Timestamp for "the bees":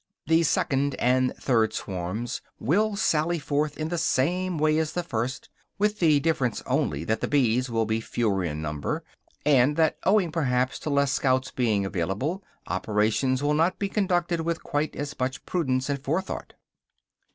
7.21-7.69